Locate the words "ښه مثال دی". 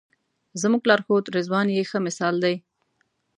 1.89-2.55